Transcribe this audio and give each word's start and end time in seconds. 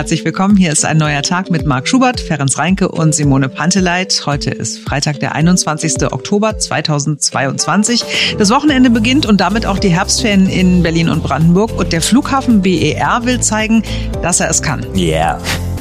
Herzlich 0.00 0.24
willkommen. 0.24 0.56
Hier 0.56 0.72
ist 0.72 0.86
ein 0.86 0.96
neuer 0.96 1.20
Tag 1.20 1.50
mit 1.50 1.66
Marc 1.66 1.86
Schubert, 1.86 2.20
Ferenc 2.20 2.56
Reinke 2.56 2.88
und 2.88 3.14
Simone 3.14 3.50
Panteleit. 3.50 4.22
Heute 4.24 4.48
ist 4.48 4.78
Freitag, 4.78 5.20
der 5.20 5.34
21. 5.34 6.10
Oktober 6.10 6.58
2022. 6.58 8.36
Das 8.38 8.48
Wochenende 8.48 8.88
beginnt 8.88 9.26
und 9.26 9.42
damit 9.42 9.66
auch 9.66 9.78
die 9.78 9.90
Herbstferien 9.90 10.48
in 10.48 10.82
Berlin 10.82 11.10
und 11.10 11.22
Brandenburg. 11.22 11.78
Und 11.78 11.92
der 11.92 12.00
Flughafen 12.00 12.62
BER 12.62 13.26
will 13.26 13.40
zeigen, 13.40 13.82
dass 14.22 14.40
er 14.40 14.48
es 14.48 14.62
kann. 14.62 14.86
Yeah. 14.96 15.38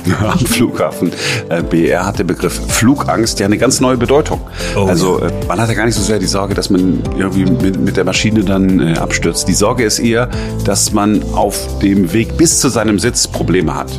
am 0.21 0.39
Flughafen. 0.39 1.11
Äh, 1.49 1.63
BR 1.63 2.05
hat 2.05 2.19
der 2.19 2.23
Begriff 2.23 2.59
Flugangst 2.69 3.39
ja 3.39 3.45
eine 3.45 3.57
ganz 3.57 3.79
neue 3.79 3.97
Bedeutung. 3.97 4.41
Oh, 4.75 4.85
also 4.85 5.19
äh, 5.19 5.31
man 5.47 5.59
hat 5.59 5.69
ja 5.69 5.75
gar 5.75 5.85
nicht 5.85 5.95
so 5.95 6.01
sehr 6.01 6.19
die 6.19 6.25
Sorge, 6.25 6.53
dass 6.53 6.69
man 6.69 7.01
irgendwie 7.17 7.45
mit, 7.45 7.79
mit 7.79 7.97
der 7.97 8.03
Maschine 8.03 8.43
dann 8.43 8.79
äh, 8.79 8.97
abstürzt. 8.97 9.47
Die 9.47 9.53
Sorge 9.53 9.83
ist 9.83 9.99
eher, 9.99 10.29
dass 10.65 10.91
man 10.91 11.23
auf 11.33 11.79
dem 11.79 12.13
Weg 12.13 12.37
bis 12.37 12.59
zu 12.59 12.69
seinem 12.69 12.99
Sitz 12.99 13.27
Probleme 13.27 13.75
hat. 13.75 13.91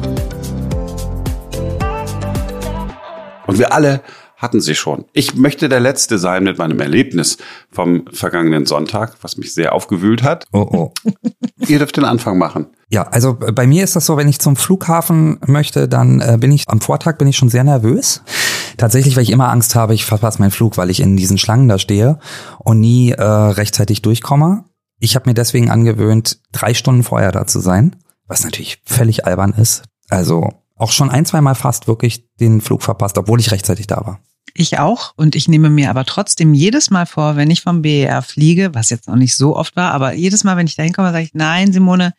Und 3.46 3.58
wir 3.58 3.72
alle 3.72 4.00
hatten 4.40 4.60
sie 4.60 4.74
schon. 4.74 5.04
Ich 5.12 5.34
möchte 5.34 5.68
der 5.68 5.80
Letzte 5.80 6.18
sein 6.18 6.44
mit 6.44 6.58
meinem 6.58 6.80
Erlebnis 6.80 7.36
vom 7.70 8.06
vergangenen 8.10 8.64
Sonntag, 8.64 9.16
was 9.20 9.36
mich 9.36 9.52
sehr 9.52 9.74
aufgewühlt 9.74 10.22
hat. 10.22 10.46
Oh 10.52 10.66
oh. 10.72 10.92
Ihr 11.68 11.78
dürft 11.78 11.96
den 11.98 12.04
Anfang 12.04 12.38
machen. 12.38 12.66
Ja, 12.88 13.02
also 13.02 13.34
bei 13.34 13.66
mir 13.66 13.84
ist 13.84 13.94
das 13.94 14.06
so, 14.06 14.16
wenn 14.16 14.28
ich 14.28 14.40
zum 14.40 14.56
Flughafen 14.56 15.38
möchte, 15.46 15.88
dann 15.88 16.20
äh, 16.20 16.38
bin 16.40 16.50
ich 16.52 16.64
am 16.68 16.80
Vortag 16.80 17.18
bin 17.18 17.28
ich 17.28 17.36
schon 17.36 17.50
sehr 17.50 17.64
nervös. 17.64 18.22
Tatsächlich, 18.78 19.14
weil 19.14 19.24
ich 19.24 19.30
immer 19.30 19.50
Angst 19.50 19.74
habe, 19.74 19.94
ich 19.94 20.06
verpasse 20.06 20.40
meinen 20.40 20.50
Flug, 20.50 20.78
weil 20.78 20.90
ich 20.90 21.00
in 21.00 21.16
diesen 21.16 21.38
Schlangen 21.38 21.68
da 21.68 21.78
stehe 21.78 22.18
und 22.58 22.80
nie 22.80 23.12
äh, 23.12 23.22
rechtzeitig 23.22 24.00
durchkomme. 24.00 24.64
Ich 24.98 25.16
habe 25.16 25.28
mir 25.28 25.34
deswegen 25.34 25.70
angewöhnt, 25.70 26.40
drei 26.50 26.72
Stunden 26.72 27.02
vorher 27.02 27.30
da 27.30 27.46
zu 27.46 27.60
sein, 27.60 27.96
was 28.26 28.42
natürlich 28.42 28.82
völlig 28.86 29.26
albern 29.26 29.52
ist. 29.52 29.82
Also 30.08 30.48
auch 30.76 30.92
schon 30.92 31.10
ein, 31.10 31.26
zwei 31.26 31.42
Mal 31.42 31.54
fast 31.54 31.86
wirklich 31.88 32.26
den 32.40 32.62
Flug 32.62 32.82
verpasst, 32.82 33.18
obwohl 33.18 33.38
ich 33.38 33.52
rechtzeitig 33.52 33.86
da 33.86 33.98
war. 33.98 34.20
Ich 34.54 34.78
auch. 34.78 35.12
Und 35.16 35.34
ich 35.36 35.48
nehme 35.48 35.70
mir 35.70 35.90
aber 35.90 36.04
trotzdem 36.04 36.54
jedes 36.54 36.90
Mal 36.90 37.06
vor, 37.06 37.36
wenn 37.36 37.50
ich 37.50 37.62
vom 37.62 37.82
BER 37.82 38.22
fliege, 38.22 38.74
was 38.74 38.90
jetzt 38.90 39.08
noch 39.08 39.16
nicht 39.16 39.36
so 39.36 39.56
oft 39.56 39.76
war, 39.76 39.92
aber 39.92 40.12
jedes 40.12 40.44
Mal, 40.44 40.56
wenn 40.56 40.66
ich 40.66 40.76
da 40.76 40.82
hinkomme, 40.82 41.12
sage 41.12 41.24
ich, 41.24 41.34
nein, 41.34 41.72
Simone, 41.72 42.14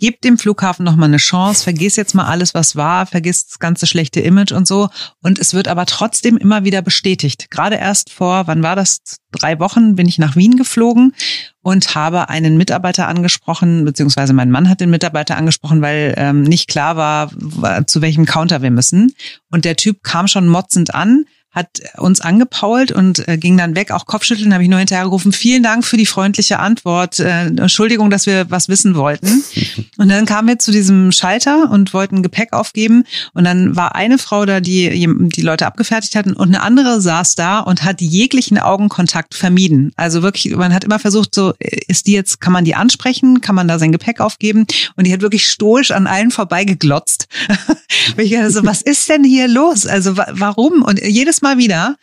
gib 0.00 0.22
dem 0.22 0.38
Flughafen 0.38 0.84
noch 0.84 0.96
mal 0.96 1.04
eine 1.04 1.18
Chance, 1.18 1.62
vergiss 1.62 1.94
jetzt 1.94 2.14
mal 2.14 2.24
alles, 2.26 2.54
was 2.54 2.74
war, 2.74 3.06
vergiss 3.06 3.46
das 3.46 3.58
ganze 3.58 3.86
schlechte 3.86 4.20
Image 4.20 4.50
und 4.50 4.66
so. 4.66 4.88
Und 5.22 5.38
es 5.38 5.54
wird 5.54 5.68
aber 5.68 5.86
trotzdem 5.86 6.36
immer 6.38 6.64
wieder 6.64 6.82
bestätigt. 6.82 7.50
Gerade 7.50 7.76
erst 7.76 8.10
vor, 8.10 8.46
wann 8.46 8.62
war 8.62 8.74
das? 8.74 9.00
Drei 9.30 9.60
Wochen 9.60 9.94
bin 9.94 10.08
ich 10.08 10.18
nach 10.18 10.34
Wien 10.34 10.56
geflogen 10.56 11.14
und 11.62 11.94
habe 11.94 12.30
einen 12.30 12.56
Mitarbeiter 12.56 13.06
angesprochen, 13.06 13.84
beziehungsweise 13.84 14.32
mein 14.32 14.50
Mann 14.50 14.68
hat 14.68 14.80
den 14.80 14.90
Mitarbeiter 14.90 15.36
angesprochen, 15.36 15.82
weil 15.82 16.14
ähm, 16.16 16.42
nicht 16.42 16.68
klar 16.68 16.96
war, 16.96 17.86
zu 17.86 18.00
welchem 18.00 18.24
Counter 18.24 18.62
wir 18.62 18.70
müssen. 18.70 19.14
Und 19.50 19.64
der 19.64 19.76
Typ 19.76 20.02
kam 20.02 20.26
schon 20.26 20.48
motzend 20.48 20.94
an 20.94 21.26
hat 21.50 21.80
uns 21.98 22.20
angepault 22.20 22.92
und 22.92 23.26
äh, 23.28 23.36
ging 23.36 23.56
dann 23.56 23.74
weg. 23.74 23.90
Auch 23.90 24.06
Kopfschütteln 24.06 24.52
habe 24.52 24.62
ich 24.62 24.68
nur 24.68 24.78
hinterher 24.78 25.04
gerufen. 25.04 25.32
Vielen 25.32 25.62
Dank 25.62 25.84
für 25.84 25.96
die 25.96 26.06
freundliche 26.06 26.60
Antwort. 26.60 27.18
Äh, 27.18 27.46
Entschuldigung, 27.46 28.08
dass 28.08 28.26
wir 28.26 28.50
was 28.50 28.68
wissen 28.68 28.94
wollten. 28.94 29.42
Und 29.98 30.08
dann 30.08 30.26
kamen 30.26 30.48
wir 30.48 30.58
zu 30.58 30.70
diesem 30.70 31.12
Schalter 31.12 31.70
und 31.70 31.92
wollten 31.92 32.22
Gepäck 32.22 32.54
aufgeben. 32.54 33.04
Und 33.34 33.44
dann 33.44 33.76
war 33.76 33.94
eine 33.94 34.16
Frau 34.16 34.46
da, 34.46 34.60
die 34.60 34.88
die 34.88 35.42
Leute 35.42 35.66
abgefertigt 35.66 36.16
hatten 36.16 36.32
und 36.32 36.48
eine 36.48 36.62
andere 36.62 37.02
saß 37.02 37.34
da 37.34 37.60
und 37.60 37.84
hat 37.84 38.00
jeglichen 38.00 38.58
Augenkontakt 38.58 39.34
vermieden. 39.34 39.92
Also 39.96 40.22
wirklich, 40.22 40.56
man 40.56 40.72
hat 40.72 40.84
immer 40.84 40.98
versucht, 40.98 41.34
so 41.34 41.52
ist 41.58 42.06
die 42.06 42.12
jetzt, 42.12 42.40
kann 42.40 42.52
man 42.52 42.64
die 42.64 42.74
ansprechen, 42.74 43.42
kann 43.42 43.54
man 43.54 43.68
da 43.68 43.78
sein 43.78 43.92
Gepäck 43.92 44.20
aufgeben? 44.20 44.66
Und 44.96 45.06
die 45.06 45.12
hat 45.12 45.20
wirklich 45.20 45.46
stoisch 45.46 45.90
an 45.90 46.06
allen 46.06 46.30
vorbeigeglotzt. 46.30 47.28
ich 48.16 48.30
dachte 48.30 48.50
so, 48.50 48.64
was 48.64 48.80
ist 48.80 49.08
denn 49.10 49.24
hier 49.24 49.48
los? 49.48 49.86
Also 49.86 50.16
warum? 50.16 50.82
Und 50.82 51.00
jedes 51.02 51.39
Mal 51.42 51.58
wieder 51.58 51.96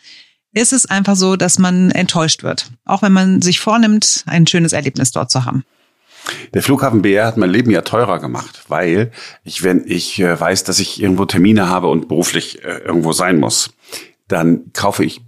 ist 0.52 0.72
es 0.72 0.86
einfach 0.86 1.16
so, 1.16 1.36
dass 1.36 1.58
man 1.58 1.90
enttäuscht 1.90 2.42
wird. 2.42 2.70
Auch 2.84 3.02
wenn 3.02 3.12
man 3.12 3.42
sich 3.42 3.60
vornimmt, 3.60 4.24
ein 4.26 4.46
schönes 4.46 4.72
Erlebnis 4.72 5.12
dort 5.12 5.30
zu 5.30 5.44
haben. 5.44 5.64
Der 6.52 6.62
Flughafen 6.62 7.02
BR 7.02 7.26
hat 7.26 7.36
mein 7.36 7.50
Leben 7.50 7.70
ja 7.70 7.82
teurer 7.82 8.18
gemacht, 8.18 8.64
weil 8.68 9.12
ich, 9.44 9.62
wenn 9.62 9.84
ich 9.86 10.20
äh, 10.20 10.38
weiß, 10.38 10.64
dass 10.64 10.78
ich 10.78 11.00
irgendwo 11.00 11.24
Termine 11.24 11.68
habe 11.68 11.88
und 11.88 12.08
beruflich 12.08 12.64
äh, 12.64 12.78
irgendwo 12.78 13.12
sein 13.12 13.38
muss, 13.38 13.70
dann 14.26 14.72
kaufe 14.72 15.04
ich 15.04 15.22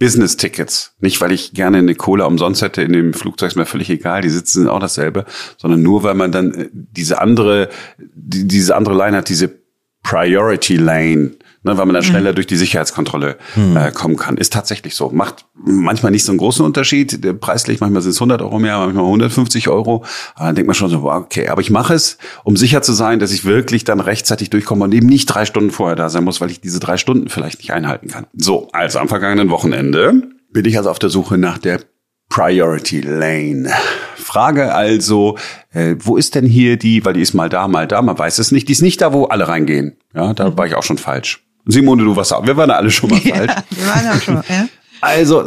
Business-Tickets. 0.00 0.94
Nicht, 1.00 1.20
weil 1.20 1.30
ich 1.30 1.52
gerne 1.52 1.78
eine 1.78 1.94
Cola 1.94 2.24
umsonst 2.24 2.62
hätte 2.62 2.82
in 2.82 2.92
dem 2.92 3.12
Flugzeug, 3.12 3.48
ist 3.48 3.56
mir 3.56 3.66
völlig 3.66 3.90
egal, 3.90 4.22
die 4.22 4.30
sitzen 4.30 4.66
auch 4.66 4.80
dasselbe, 4.80 5.26
sondern 5.58 5.82
nur, 5.82 6.02
weil 6.02 6.14
man 6.14 6.32
dann 6.32 6.54
äh, 6.54 6.68
diese 6.72 7.20
andere, 7.20 7.68
diese 7.98 8.76
andere 8.76 8.96
Line 8.96 9.18
hat, 9.18 9.28
diese 9.28 9.59
Priority 10.02 10.76
Lane 10.76 11.32
ne, 11.62 11.76
weil 11.76 11.86
man 11.86 11.94
dann 11.94 12.04
mhm. 12.04 12.08
schneller 12.08 12.30
mhm. 12.30 12.34
durch 12.36 12.46
die 12.46 12.56
Sicherheitskontrolle 12.56 13.36
mhm. 13.54 13.76
äh, 13.76 13.90
kommen 13.92 14.16
kann. 14.16 14.36
Ist 14.36 14.52
tatsächlich 14.52 14.94
so. 14.94 15.10
Macht 15.10 15.46
manchmal 15.54 16.12
nicht 16.12 16.24
so 16.24 16.32
einen 16.32 16.38
großen 16.38 16.64
Unterschied. 16.64 17.40
Preislich, 17.40 17.80
manchmal 17.80 18.02
sind 18.02 18.12
es 18.12 18.16
100 18.16 18.42
Euro 18.42 18.58
mehr, 18.58 18.78
manchmal 18.78 19.04
150 19.04 19.68
Euro. 19.68 20.04
Aber 20.34 20.46
dann 20.46 20.54
denkt 20.54 20.66
man 20.66 20.74
schon 20.74 20.90
so, 20.90 21.10
okay, 21.10 21.48
aber 21.48 21.60
ich 21.60 21.70
mache 21.70 21.94
es, 21.94 22.18
um 22.44 22.56
sicher 22.56 22.82
zu 22.82 22.92
sein, 22.92 23.18
dass 23.18 23.32
ich 23.32 23.44
wirklich 23.44 23.84
dann 23.84 24.00
rechtzeitig 24.00 24.50
durchkomme 24.50 24.84
und 24.84 24.94
eben 24.94 25.06
nicht 25.06 25.26
drei 25.26 25.44
Stunden 25.44 25.70
vorher 25.70 25.96
da 25.96 26.08
sein 26.08 26.24
muss, 26.24 26.40
weil 26.40 26.50
ich 26.50 26.60
diese 26.60 26.80
drei 26.80 26.96
Stunden 26.96 27.28
vielleicht 27.28 27.58
nicht 27.58 27.72
einhalten 27.72 28.08
kann. 28.08 28.26
So, 28.34 28.68
also 28.72 28.98
am 28.98 29.08
vergangenen 29.08 29.50
Wochenende 29.50 30.22
bin 30.52 30.64
ich 30.64 30.76
also 30.76 30.90
auf 30.90 30.98
der 30.98 31.10
Suche 31.10 31.38
nach 31.38 31.58
der 31.58 31.80
Priority 32.28 33.00
Lane. 33.00 33.70
Frage 34.20 34.74
also, 34.74 35.36
äh, 35.72 35.96
wo 35.98 36.16
ist 36.16 36.34
denn 36.34 36.46
hier 36.46 36.76
die, 36.76 37.04
weil 37.04 37.14
die 37.14 37.20
ist 37.20 37.34
mal 37.34 37.48
da, 37.48 37.68
mal 37.68 37.86
da, 37.86 38.02
man 38.02 38.18
weiß 38.18 38.38
es 38.38 38.52
nicht, 38.52 38.68
die 38.68 38.72
ist 38.72 38.82
nicht 38.82 39.00
da, 39.00 39.12
wo 39.12 39.24
alle 39.24 39.48
reingehen. 39.48 39.96
Ja, 40.14 40.32
da 40.34 40.50
mhm. 40.50 40.58
war 40.58 40.66
ich 40.66 40.74
auch 40.74 40.82
schon 40.82 40.98
falsch. 40.98 41.44
Simone, 41.66 42.04
du 42.04 42.16
warst 42.16 42.32
auch. 42.32 42.46
Wir 42.46 42.56
waren 42.56 42.70
alle 42.70 42.90
schon 42.90 43.10
mal 43.10 43.20
falsch. 43.20 43.52
Ja, 43.70 43.76
wir 43.76 43.86
waren 43.86 44.08
auch 44.08 44.22
schon 44.22 44.34
mal, 44.34 44.44
ja. 44.48 44.68
Also, 45.02 45.44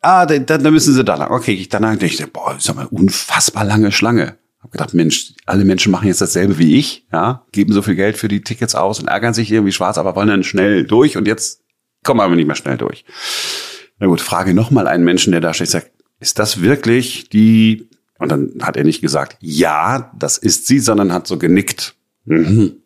ah, 0.00 0.26
dann, 0.26 0.46
dann 0.46 0.72
müssen 0.72 0.94
sie 0.94 1.04
da 1.04 1.14
lang. 1.14 1.30
Okay, 1.30 1.52
ich 1.52 1.68
danach 1.68 1.96
denke 1.96 2.14
ich, 2.14 2.32
boah, 2.32 2.56
ist 2.56 2.66
ja 2.66 2.74
mal 2.74 2.86
unfassbar 2.86 3.64
lange 3.64 3.92
Schlange. 3.92 4.38
Hab 4.62 4.72
gedacht, 4.72 4.94
Mensch, 4.94 5.34
alle 5.44 5.66
Menschen 5.66 5.92
machen 5.92 6.08
jetzt 6.08 6.22
dasselbe 6.22 6.58
wie 6.58 6.78
ich, 6.78 7.06
ja, 7.12 7.44
geben 7.52 7.74
so 7.74 7.82
viel 7.82 7.96
Geld 7.96 8.16
für 8.16 8.28
die 8.28 8.42
Tickets 8.42 8.74
aus 8.74 8.98
und 8.98 9.08
ärgern 9.08 9.34
sich 9.34 9.52
irgendwie 9.52 9.72
schwarz, 9.72 9.98
aber 9.98 10.16
wollen 10.16 10.28
dann 10.28 10.42
schnell 10.42 10.84
durch 10.84 11.18
und 11.18 11.28
jetzt 11.28 11.60
kommen 12.02 12.20
wir 12.20 12.24
aber 12.24 12.34
nicht 12.34 12.46
mehr 12.46 12.56
schnell 12.56 12.78
durch. 12.78 13.04
Na 13.98 14.06
gut, 14.06 14.22
frage 14.22 14.54
nochmal 14.54 14.88
einen 14.88 15.04
Menschen, 15.04 15.32
der 15.32 15.42
da 15.42 15.52
steht, 15.52 15.68
sagt, 15.68 15.90
ist 16.18 16.38
das 16.38 16.62
wirklich 16.62 17.28
die, 17.28 17.90
und 18.18 18.28
dann 18.28 18.52
hat 18.62 18.76
er 18.76 18.84
nicht 18.84 19.00
gesagt, 19.00 19.36
ja, 19.40 20.12
das 20.18 20.38
ist 20.38 20.66
sie, 20.66 20.78
sondern 20.78 21.12
hat 21.12 21.26
so 21.26 21.38
genickt. 21.38 21.94
Mhm. 22.24 22.76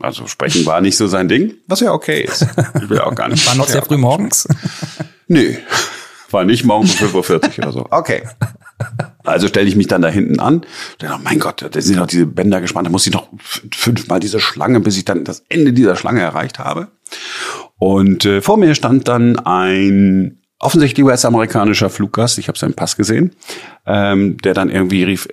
Also 0.00 0.26
sprechen 0.26 0.64
war 0.64 0.80
nicht 0.80 0.96
so 0.96 1.06
sein 1.06 1.28
Ding, 1.28 1.54
was 1.66 1.80
ja 1.80 1.92
okay 1.92 2.22
ist. 2.22 2.46
Ich 2.82 2.88
will 2.88 3.00
auch 3.00 3.14
gar 3.14 3.28
nicht. 3.28 3.46
War 3.46 3.54
noch 3.54 3.68
sehr 3.68 3.82
früh 3.82 3.98
morgens? 3.98 4.48
Nee, 5.30 5.58
war 6.30 6.46
nicht 6.46 6.64
morgens 6.64 7.02
um 7.02 7.08
5.40 7.08 7.32
Uhr 7.34 7.58
oder 7.58 7.72
so. 7.72 7.86
Okay. 7.90 8.22
Also 9.24 9.46
stelle 9.46 9.68
ich 9.68 9.76
mich 9.76 9.88
dann 9.88 10.00
da 10.00 10.08
hinten 10.08 10.40
an. 10.40 10.62
Dann, 10.98 11.12
oh 11.12 11.18
mein 11.22 11.38
Gott, 11.38 11.66
da 11.70 11.80
sind 11.82 11.96
noch 11.96 12.06
diese 12.06 12.24
Bänder 12.24 12.62
gespannt. 12.62 12.86
Da 12.86 12.90
muss 12.90 13.06
ich 13.06 13.12
noch 13.12 13.28
fünfmal 13.40 14.20
diese 14.20 14.40
Schlange, 14.40 14.80
bis 14.80 14.96
ich 14.96 15.04
dann 15.04 15.24
das 15.24 15.44
Ende 15.50 15.74
dieser 15.74 15.96
Schlange 15.96 16.22
erreicht 16.22 16.58
habe. 16.58 16.88
Und 17.76 18.24
äh, 18.24 18.40
vor 18.40 18.56
mir 18.56 18.74
stand 18.74 19.06
dann 19.08 19.38
ein 19.38 20.38
offensichtlich 20.58 21.04
US-amerikanischer 21.04 21.90
Fluggast. 21.90 22.38
Ich 22.38 22.48
habe 22.48 22.58
seinen 22.58 22.74
Pass 22.74 22.96
gesehen, 22.96 23.34
ähm, 23.86 24.36
der 24.38 24.54
dann 24.54 24.70
irgendwie 24.70 25.04
rief, 25.04 25.28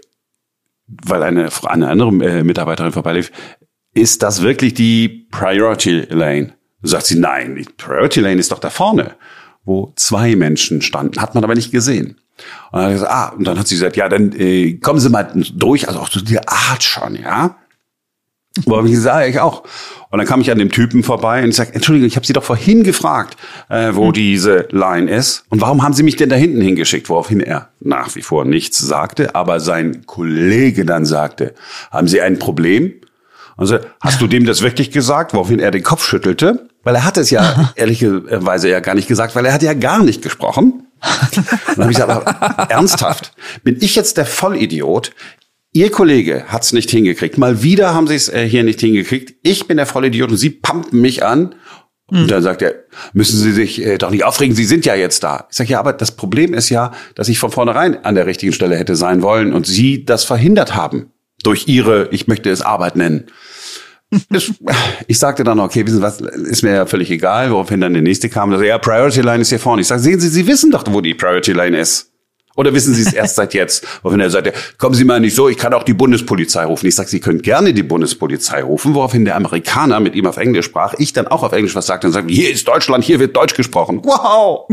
weil 0.88 1.24
eine, 1.24 1.50
eine 1.64 1.90
andere 1.90 2.10
äh, 2.26 2.44
Mitarbeiterin 2.44 2.92
vorbeilief, 2.92 3.32
ist 3.94 4.24
das 4.24 4.42
wirklich 4.42 4.74
die 4.74 5.28
Priority 5.32 6.08
Lane? 6.10 6.54
sagt 6.88 7.08
sie, 7.08 7.20
nein, 7.20 7.56
die 7.56 7.64
Priority 7.64 8.20
Lane 8.20 8.40
ist 8.40 8.52
doch 8.52 8.60
da 8.60 8.70
vorne, 8.70 9.16
wo 9.64 9.92
zwei 9.96 10.36
Menschen 10.36 10.82
standen, 10.82 11.20
hat 11.22 11.36
man 11.36 11.44
aber 11.44 11.56
nicht 11.56 11.72
gesehen. 11.72 12.20
Und 12.72 12.82
dann, 12.82 12.92
gesagt, 12.92 13.12
ah, 13.12 13.30
und 13.30 13.46
dann 13.46 13.58
hat 13.58 13.68
sie 13.68 13.76
gesagt, 13.76 13.96
ja, 13.96 14.10
dann 14.10 14.34
äh, 14.34 14.74
kommen 14.74 15.00
Sie 15.00 15.10
mal 15.10 15.32
durch, 15.54 15.88
also 15.88 16.00
auch 16.00 16.10
so 16.10 16.20
die 16.20 16.40
Art 16.40 16.84
schon, 16.84 17.16
ja. 17.16 17.58
Wo 18.64 18.78
habe 18.78 18.88
ich 18.88 18.94
gesagt, 18.94 19.28
ich 19.30 19.40
auch. 19.40 19.64
Und 20.10 20.20
dann 20.20 20.28
kam 20.28 20.40
ich 20.40 20.50
an 20.50 20.58
dem 20.58 20.72
Typen 20.72 21.04
vorbei 21.04 21.44
und 21.44 21.50
ich 21.50 21.56
sage, 21.58 21.74
Entschuldigung, 21.74 22.08
ich 22.08 22.16
habe 22.16 22.26
Sie 22.26 22.32
doch 22.32 22.44
vorhin 22.44 22.84
gefragt, 22.84 23.36
äh, 23.70 23.92
wo 23.94 24.08
hm. 24.08 24.14
diese 24.14 24.68
Line 24.72 25.12
ist. 25.12 25.44
Und 25.50 25.60
warum 25.60 25.84
haben 25.84 25.94
Sie 25.94 26.04
mich 26.04 26.16
denn 26.16 26.30
da 26.30 26.38
hinten 26.38 26.62
hingeschickt? 26.62 27.10
Woraufhin 27.10 27.42
er 27.42 27.70
nach 27.82 28.16
wie 28.16 28.22
vor 28.22 28.46
nichts 28.46 28.78
sagte, 28.78 29.36
aber 29.36 29.60
sein 29.60 30.06
Kollege 30.06 30.86
dann 30.86 31.06
sagte, 31.06 31.54
haben 31.92 32.08
Sie 32.08 32.22
ein 32.22 32.40
Problem? 32.40 32.94
Also, 33.58 33.80
hast 34.02 34.22
du 34.22 34.28
dem 34.28 34.46
das 34.46 34.62
wirklich 34.62 34.92
gesagt? 34.92 35.34
Woraufhin 35.34 35.60
er 35.60 35.72
den 35.72 35.84
Kopf 35.84 36.06
schüttelte, 36.06 36.68
weil 36.84 36.96
er 36.96 37.06
hatte 37.06 37.22
es 37.22 37.30
ja 37.30 37.74
ehrlicherweise 37.76 38.70
ja 38.70 38.80
gar 38.80 38.96
nicht 38.96 39.08
gesagt, 39.08 39.36
weil 39.36 39.46
er 39.46 39.54
hat 39.54 39.64
ja 39.64 39.74
gar 39.74 40.04
nicht 40.04 40.22
gesprochen. 40.22 40.88
dann 41.02 41.78
habe 41.78 41.92
ich 41.92 41.98
gesagt, 41.98 42.12
aber 42.12 42.70
ernsthaft, 42.70 43.34
bin 43.64 43.78
ich 43.82 43.96
jetzt 43.96 44.18
der 44.18 44.26
Vollidiot? 44.26 45.12
Ihr 45.76 45.92
Kollege 45.92 46.46
hat's 46.48 46.72
nicht 46.72 46.90
hingekriegt. 46.90 47.38
Mal 47.38 47.62
wieder 47.62 47.94
haben 47.94 48.08
sie 48.08 48.16
es 48.16 48.30
äh, 48.30 48.48
hier 48.48 48.64
nicht 48.64 48.80
hingekriegt. 48.80 49.36
Ich 49.44 49.68
bin 49.68 49.76
der 49.76 49.86
Vollidiot 49.86 50.32
und 50.32 50.38
Sie 50.38 50.50
pumpen 50.50 51.02
mich 51.02 51.26
an. 51.26 51.54
Und 52.08 52.20
hm. 52.20 52.28
dann 52.30 52.44
sagt 52.44 52.62
er, 52.62 52.86
müssen 53.12 53.38
Sie 53.38 53.52
sich 53.52 53.86
äh, 53.86 53.98
doch 53.98 54.10
nicht 54.10 54.24
aufregen, 54.24 54.56
Sie 54.56 54.64
sind 54.64 54.86
ja 54.86 54.96
jetzt 54.96 55.22
da. 55.26 55.48
Ich 55.52 55.58
sage, 55.58 55.72
ja, 55.72 55.80
aber 55.82 55.92
das 55.92 56.12
Problem 56.12 56.54
ist 56.54 56.70
ja, 56.70 56.94
dass 57.16 57.28
ich 57.28 57.40
von 57.40 57.52
vornherein 57.52 58.06
an 58.06 58.16
der 58.16 58.26
richtigen 58.26 58.54
Stelle 58.54 58.78
hätte 58.78 58.96
sein 58.96 59.22
wollen 59.22 59.52
und 59.52 59.68
Sie 59.68 60.06
das 60.06 60.24
verhindert 60.24 60.78
haben 60.78 61.12
durch 61.44 61.68
ihre, 61.68 62.08
ich 62.12 62.30
möchte 62.30 62.50
es 62.50 62.62
Arbeit 62.62 62.96
nennen. 62.96 63.26
ich 65.08 65.20
sagte 65.20 65.44
dann, 65.44 65.60
okay, 65.60 65.86
wissen 65.86 65.98
Sie 65.98 66.02
was, 66.02 66.22
ist 66.22 66.64
mir 66.64 66.74
ja 66.74 66.86
völlig 66.86 67.12
egal, 67.12 67.52
woraufhin 67.52 67.82
dann 67.82 67.92
der 67.92 68.02
nächste 68.02 68.30
kam. 68.30 68.50
Also, 68.54 68.64
ja, 68.64 68.78
Priority 68.78 69.20
Line 69.20 69.42
ist 69.42 69.50
hier 69.50 69.60
vorne. 69.60 69.82
Ich 69.82 69.88
sage, 69.88 70.02
sehen 70.02 70.22
Sie, 70.22 70.30
Sie 70.30 70.48
wissen 70.48 70.72
doch, 70.72 70.86
wo 70.88 71.02
die 71.02 71.16
Priority 71.16 71.52
Line 71.52 71.78
ist. 71.78 72.14
Oder 72.56 72.74
wissen 72.74 72.94
Sie 72.94 73.02
es 73.02 73.14
erst 73.14 73.36
seit 73.36 73.54
jetzt? 73.54 73.86
Woraufhin 74.02 74.22
er 74.22 74.30
sagte, 74.30 74.54
kommen 74.78 74.96
Sie 74.96 75.04
mal 75.04 75.20
nicht 75.20 75.36
so, 75.36 75.50
ich 75.50 75.58
kann 75.58 75.74
auch 75.74 75.84
die 75.84 75.94
Bundespolizei 75.94 76.66
rufen. 76.66 76.88
Ich 76.88 76.96
sage, 76.96 77.10
Sie 77.10 77.20
können 77.20 77.42
gerne 77.42 77.74
die 77.74 77.84
Bundespolizei 77.84 78.64
rufen, 78.64 78.96
woraufhin 78.96 79.26
der 79.26 79.36
Amerikaner 79.36 80.00
mit 80.00 80.16
ihm 80.16 80.26
auf 80.26 80.38
Englisch 80.38 80.66
sprach, 80.66 80.94
ich 80.98 81.12
dann 81.14 81.28
auch 81.28 81.44
auf 81.44 81.52
Englisch 81.52 81.76
was 81.76 81.86
sagte 81.86 82.08
und 82.08 82.14
sagte, 82.14 82.34
hier 82.34 82.52
ist 82.52 82.68
Deutschland, 82.68 83.04
hier 83.04 83.20
wird 83.20 83.36
Deutsch 83.36 83.56
gesprochen. 83.56 84.02
Wow! 84.04 84.70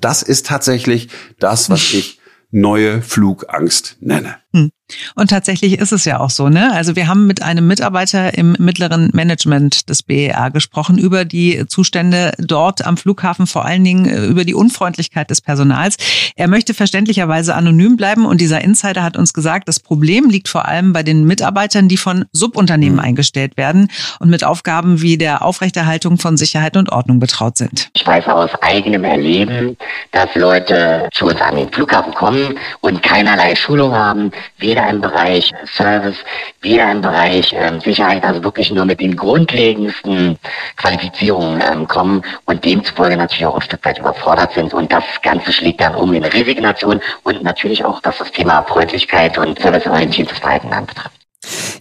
das 0.00 0.22
ist 0.22 0.46
tatsächlich 0.46 1.08
das, 1.38 1.68
was 1.68 1.92
ich 1.92 2.20
neue 2.50 3.02
Flugangst 3.02 3.96
nenne. 4.00 4.36
Hm. 4.54 4.70
Und 5.14 5.30
tatsächlich 5.30 5.78
ist 5.78 5.92
es 5.92 6.04
ja 6.04 6.20
auch 6.20 6.30
so, 6.30 6.48
ne? 6.48 6.72
Also 6.72 6.94
wir 6.94 7.08
haben 7.08 7.26
mit 7.26 7.42
einem 7.42 7.66
Mitarbeiter 7.66 8.36
im 8.36 8.54
mittleren 8.58 9.10
Management 9.12 9.88
des 9.88 10.02
BER 10.02 10.50
gesprochen 10.50 10.98
über 10.98 11.24
die 11.24 11.66
Zustände 11.66 12.32
dort 12.38 12.86
am 12.86 12.96
Flughafen, 12.96 13.46
vor 13.46 13.64
allen 13.64 13.82
Dingen 13.82 14.06
äh, 14.06 14.26
über 14.26 14.44
die 14.44 14.54
Unfreundlichkeit 14.54 15.30
des 15.30 15.40
Personals. 15.40 15.96
Er 16.36 16.48
möchte 16.48 16.74
verständlicherweise 16.74 17.54
anonym 17.54 17.96
bleiben 17.96 18.26
und 18.26 18.40
dieser 18.40 18.60
Insider 18.60 19.02
hat 19.02 19.16
uns 19.16 19.32
gesagt, 19.32 19.68
das 19.68 19.80
Problem 19.80 20.28
liegt 20.28 20.48
vor 20.48 20.68
allem 20.68 20.92
bei 20.92 21.02
den 21.02 21.24
Mitarbeitern, 21.24 21.88
die 21.88 21.96
von 21.96 22.26
Subunternehmen 22.32 22.98
mhm. 22.98 23.04
eingestellt 23.04 23.56
werden 23.56 23.88
und 24.20 24.28
mit 24.28 24.44
Aufgaben 24.44 25.00
wie 25.00 25.16
der 25.16 25.42
Aufrechterhaltung 25.42 26.18
von 26.18 26.36
Sicherheit 26.36 26.76
und 26.76 26.92
Ordnung 26.92 27.20
betraut 27.20 27.56
sind. 27.56 27.88
Ich 27.94 28.06
weiß 28.06 28.26
aus 28.28 28.50
eigenem 28.60 29.04
Erleben, 29.04 29.76
dass 30.12 30.34
Leute 30.34 31.08
zu 31.12 31.26
uns 31.26 31.40
an 31.40 31.56
den 31.56 31.72
Flughafen 31.72 32.12
kommen 32.14 32.58
und 32.80 33.02
keinerlei 33.02 33.56
Schulung 33.56 33.94
haben, 33.94 34.30
weder 34.58 34.88
im 34.88 35.00
Bereich 35.00 35.52
Service, 35.76 36.16
weder 36.60 36.90
im 36.90 37.00
Bereich 37.00 37.54
ähm, 37.56 37.80
Sicherheit, 37.80 38.24
also 38.24 38.42
wirklich 38.42 38.70
nur 38.70 38.84
mit 38.84 39.00
den 39.00 39.16
grundlegendsten 39.16 40.38
Qualifizierungen 40.76 41.62
ähm, 41.62 41.88
kommen 41.88 42.22
und 42.44 42.64
demzufolge 42.64 43.16
natürlich 43.16 43.46
auch 43.46 43.56
ein 43.56 43.62
Stück 43.62 43.84
weit 43.84 43.98
überfordert 43.98 44.52
sind. 44.54 44.74
Und 44.74 44.92
das 44.92 45.04
Ganze 45.22 45.52
schlägt 45.52 45.80
dann 45.80 45.94
um 45.94 46.12
in 46.14 46.24
Resignation 46.24 47.00
und 47.22 47.42
natürlich 47.42 47.84
auch, 47.84 48.00
dass 48.00 48.18
das 48.18 48.30
Thema 48.32 48.62
Freundlichkeit 48.62 49.38
und 49.38 49.58
serviceorientiertes 49.58 50.38
Verhalten 50.38 50.72
anbetrifft. 50.72 51.24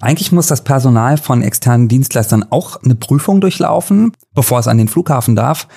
Eigentlich 0.01 0.31
muss 0.31 0.47
das 0.47 0.63
Personal 0.63 1.17
von 1.17 1.41
externen 1.41 1.87
Dienstleistern 1.87 2.45
auch 2.49 2.81
eine 2.83 2.95
Prüfung 2.95 3.39
durchlaufen, 3.39 4.11
bevor 4.33 4.59
es 4.59 4.67
an 4.67 4.77
den 4.77 4.89
Flughafen 4.89 5.35
darf. 5.35 5.67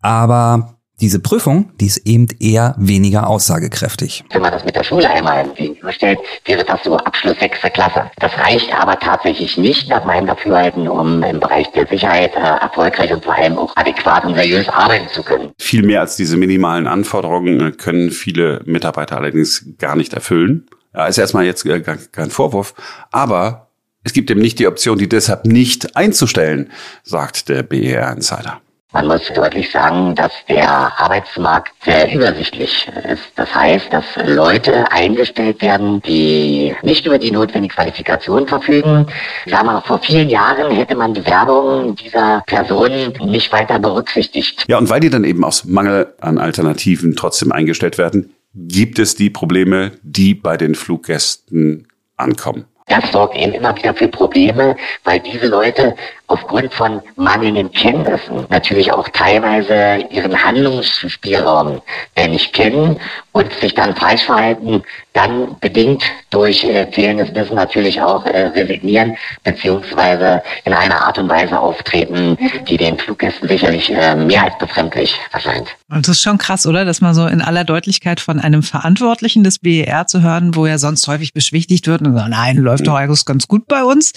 Aber 0.00 0.77
diese 1.00 1.20
Prüfung, 1.20 1.70
die 1.80 1.86
ist 1.86 2.06
eben 2.06 2.26
eher 2.40 2.74
weniger 2.76 3.28
aussagekräftig. 3.28 4.24
Wenn 4.32 4.42
man 4.42 4.52
das 4.52 4.64
mit 4.64 4.74
der 4.74 4.84
Schule 4.84 5.08
einmal 5.08 5.48
gegenüberstellt, 5.50 6.18
wäre 6.44 6.64
das 6.64 6.82
so 6.82 6.96
Abschluss 6.96 7.38
sechste 7.38 7.70
Klasse. 7.70 8.10
Das 8.18 8.32
reicht 8.36 8.72
aber 8.74 8.98
tatsächlich 8.98 9.56
nicht 9.56 9.88
nach 9.88 10.04
meinem 10.04 10.26
Dafürhalten, 10.26 10.88
um 10.88 11.22
im 11.22 11.40
Bereich 11.40 11.70
der 11.72 11.86
Sicherheit 11.86 12.34
äh, 12.34 12.40
erfolgreich 12.40 13.12
und 13.12 13.24
vor 13.24 13.34
allem 13.34 13.58
auch 13.58 13.76
adäquat 13.76 14.24
und 14.24 14.34
seriös 14.34 14.68
arbeiten 14.68 15.08
zu 15.08 15.22
können. 15.22 15.52
Viel 15.58 15.82
mehr 15.82 16.00
als 16.00 16.16
diese 16.16 16.36
minimalen 16.36 16.86
Anforderungen 16.86 17.60
äh, 17.60 17.70
können 17.72 18.10
viele 18.10 18.62
Mitarbeiter 18.64 19.16
allerdings 19.16 19.66
gar 19.78 19.94
nicht 19.94 20.12
erfüllen. 20.14 20.66
Ja, 20.94 21.06
ist 21.06 21.18
erstmal 21.18 21.44
jetzt 21.44 21.64
äh, 21.64 21.80
kein 21.80 22.30
Vorwurf, 22.30 22.74
aber 23.12 23.68
es 24.04 24.12
gibt 24.12 24.30
eben 24.30 24.40
nicht 24.40 24.58
die 24.58 24.66
Option, 24.66 24.98
die 24.98 25.08
deshalb 25.08 25.44
nicht 25.44 25.96
einzustellen, 25.96 26.72
sagt 27.02 27.48
der 27.48 27.62
BER 27.62 28.12
Insider. 28.12 28.60
Man 28.90 29.06
muss 29.06 29.30
deutlich 29.34 29.70
sagen, 29.70 30.14
dass 30.14 30.32
der 30.48 30.66
Arbeitsmarkt 30.98 31.72
sehr 31.84 32.10
übersichtlich 32.10 32.88
ist. 33.04 33.22
Das 33.36 33.54
heißt, 33.54 33.92
dass 33.92 34.04
Leute 34.24 34.90
eingestellt 34.90 35.60
werden, 35.60 36.00
die 36.00 36.74
nicht 36.80 37.04
über 37.04 37.18
die 37.18 37.30
notwendige 37.30 37.74
Qualifikation 37.74 38.48
verfügen. 38.48 39.06
Sagen 39.46 39.66
wir, 39.66 39.82
vor 39.82 39.98
vielen 39.98 40.30
Jahren 40.30 40.74
hätte 40.74 40.94
man 40.94 41.12
Bewerbungen 41.12 41.96
dieser 41.96 42.42
Personen 42.46 43.12
nicht 43.26 43.52
weiter 43.52 43.78
berücksichtigt. 43.78 44.64
Ja, 44.68 44.78
und 44.78 44.88
weil 44.88 45.00
die 45.00 45.10
dann 45.10 45.24
eben 45.24 45.44
aus 45.44 45.66
Mangel 45.66 46.14
an 46.20 46.38
Alternativen 46.38 47.14
trotzdem 47.14 47.52
eingestellt 47.52 47.98
werden, 47.98 48.32
gibt 48.54 48.98
es 48.98 49.14
die 49.14 49.28
Probleme, 49.28 49.92
die 50.02 50.32
bei 50.34 50.56
den 50.56 50.74
Fluggästen 50.74 51.88
ankommen. 52.16 52.64
Das 52.86 53.12
sorgt 53.12 53.36
eben 53.36 53.52
immer 53.52 53.76
wieder 53.76 53.92
für 53.92 54.08
Probleme, 54.08 54.74
weil 55.04 55.20
diese 55.20 55.46
Leute 55.46 55.94
aufgrund 56.28 56.72
von 56.72 57.00
mangelnden 57.16 57.72
Kenntnissen 57.72 58.46
natürlich 58.50 58.92
auch 58.92 59.08
teilweise 59.08 60.04
ihren 60.10 60.42
Handlungsspielraum 60.42 61.80
äh, 62.14 62.28
nicht 62.28 62.52
kennen 62.52 63.00
und 63.32 63.52
sich 63.60 63.74
dann 63.74 63.96
falsch 63.96 64.24
verhalten, 64.24 64.82
dann 65.14 65.56
bedingt 65.60 66.02
durch 66.30 66.64
äh, 66.64 66.86
fehlendes 66.92 67.34
Wissen 67.34 67.56
natürlich 67.56 68.00
auch 68.00 68.24
äh, 68.26 68.46
resignieren, 68.48 69.16
beziehungsweise 69.42 70.42
in 70.64 70.72
einer 70.72 71.00
Art 71.00 71.18
und 71.18 71.28
Weise 71.28 71.58
auftreten, 71.58 72.36
die 72.68 72.76
den 72.76 72.98
Fluggästen 72.98 73.48
sicherlich 73.48 73.90
äh, 73.90 74.14
mehr 74.14 74.44
als 74.44 74.58
befremdlich 74.58 75.14
erscheint. 75.32 75.68
Und 75.88 76.06
das 76.06 76.16
ist 76.16 76.22
schon 76.22 76.36
krass, 76.36 76.66
oder? 76.66 76.84
Dass 76.84 77.00
man 77.00 77.14
so 77.14 77.26
in 77.26 77.40
aller 77.40 77.64
Deutlichkeit 77.64 78.20
von 78.20 78.38
einem 78.38 78.62
Verantwortlichen 78.62 79.44
des 79.44 79.60
BER 79.60 80.06
zu 80.06 80.20
hören, 80.20 80.54
wo 80.54 80.66
er 80.66 80.78
sonst 80.78 81.08
häufig 81.08 81.32
beschwichtigt 81.32 81.86
wird 81.86 82.02
und 82.02 82.14
sagt, 82.14 82.28
nein, 82.28 82.56
läuft 82.58 82.86
doch 82.86 82.96
alles 82.96 83.24
ganz 83.24 83.48
gut 83.48 83.66
bei 83.68 83.82
uns. 83.82 84.12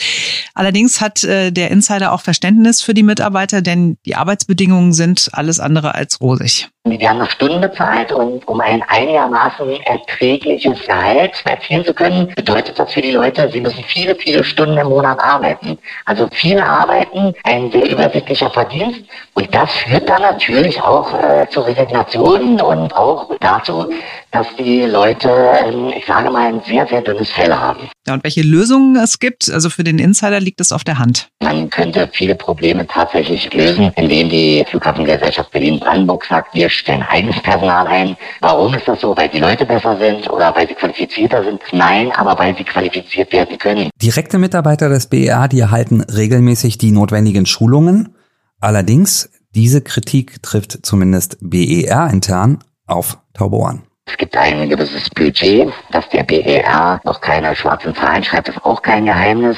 Allerdings 0.54 1.00
hat 1.00 1.24
äh, 1.24 1.52
der 1.52 1.72
Insider 1.72 2.01
auch 2.10 2.22
Verständnis 2.22 2.82
für 2.82 2.96
die 2.96 3.04
Mitarbeiter, 3.04 3.62
denn 3.62 3.98
die 4.06 4.16
Arbeitsbedingungen 4.16 4.94
sind 4.94 5.30
alles 5.34 5.60
andere 5.60 5.94
als 5.94 6.20
rosig. 6.20 6.70
Wir 6.84 7.10
haben 7.10 7.20
noch 7.20 7.30
Stunden 7.30 7.62
bezahlt 7.62 8.12
und 8.12 8.48
um 8.48 8.60
ein 8.60 8.82
einigermaßen 8.82 9.70
erträgliches 9.84 10.80
Gehalt 10.88 11.32
erzielen 11.46 11.86
zu 11.86 11.94
können, 11.94 12.34
bedeutet 12.36 12.80
das 12.80 12.92
für 12.92 13.04
die 13.04 13.12
Leute, 13.12 13.52
sie 13.52 13.62
müssen 13.62 13.84
viele, 13.84 14.16
viele 14.16 14.44
Stunden 14.44 14.80
im 14.80 14.88
Monat 14.88 15.20
arbeiten. 15.20 15.78
Also 16.06 16.28
viel 16.32 16.60
arbeiten, 16.60 17.36
ein 17.44 17.72
sehr 17.72 17.88
übersichtlicher 17.88 18.50
Verdienst 18.50 19.02
und 19.36 19.54
das 19.54 19.72
führt 19.72 20.10
dann 20.10 20.24
natürlich 20.24 20.82
auch 20.82 21.14
äh, 21.14 21.48
zu 21.52 21.62
Resignationen 21.62 22.60
und 22.60 22.96
auch 22.96 23.30
dazu, 23.40 23.94
dass 24.32 24.48
die 24.58 24.82
Leute, 24.82 25.30
ähm, 25.64 25.94
ich 25.96 26.06
sage 26.06 26.32
mal, 26.32 26.48
ein 26.48 26.62
sehr, 26.66 26.88
sehr 26.88 27.02
dünnes 27.02 27.30
Fell 27.30 27.54
haben. 27.54 27.90
Ja, 28.08 28.16
und 28.16 28.24
welche 28.24 28.42
Lösungen 28.42 28.96
es 28.96 29.20
gibt, 29.20 29.52
also 29.52 29.70
für 29.70 29.84
den 29.84 30.00
Insider 30.00 30.40
liegt 30.40 30.60
es 30.60 30.72
auf 30.72 30.84
der 30.84 30.98
Hand. 30.98 31.28
Man 31.44 31.70
könnte 31.70 32.10
viele 32.12 32.34
Probleme 32.34 32.88
tatsächlich 32.88 33.54
lösen, 33.54 33.92
indem 33.96 34.30
die 34.30 34.66
Flughafengesellschaft 34.68 35.52
Berlin-Brandenburg 35.52 36.26
sagt, 36.26 36.56
wir 36.56 36.71
stellen 36.72 37.04
eigenes 37.04 37.42
Personal 37.42 37.88
ein. 37.88 38.18
Warum 38.40 38.74
ist 38.74 38.88
das 38.88 39.02
so? 39.02 39.16
Weil 39.16 39.30
die 39.30 39.40
Leute 39.40 39.66
besser 39.66 39.98
sind 39.98 40.30
oder 40.30 40.56
weil 40.56 40.68
sie 40.68 40.76
qualifizierter 40.76 41.44
sind? 41.44 41.62
Nein, 41.72 42.12
aber 42.12 42.38
weil 42.38 42.56
sie 42.56 42.64
qualifiziert 42.64 43.32
werden 43.32 43.58
können. 43.58 43.90
Direkte 44.02 44.38
Mitarbeiter 44.38 44.90
des 44.90 45.08
BER, 45.08 45.48
die 45.48 45.60
erhalten 45.60 46.02
regelmäßig 46.02 46.78
die 46.78 46.92
notwendigen 46.92 47.46
Schulungen. 47.46 48.16
Allerdings, 48.60 49.30
diese 49.54 49.82
Kritik 49.82 50.42
trifft 50.42 50.86
zumindest 50.86 51.38
BER 51.42 52.10
intern 52.12 52.60
auf 52.88 53.18
taube 53.34 53.58
Ohren. 53.58 53.84
Es 54.12 54.18
gibt 54.18 54.36
ein 54.36 54.70
gewisses 54.70 55.10
Budget, 55.12 55.72
dass 55.92 56.08
der 56.10 56.24
BER 56.24 57.00
noch 57.06 57.22
keine 57.22 57.56
schwarzen 57.56 57.96
Zahlen 57.96 58.24
schreibt, 58.24 58.50
ist 58.50 58.64
auch 58.66 58.82
kein 58.82 59.06
Geheimnis. 59.06 59.58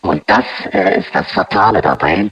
Und 0.00 0.24
das 0.26 0.44
äh, 0.72 0.98
ist 0.98 1.08
das 1.14 1.30
Fatale 1.30 1.80
dabei, 1.80 2.28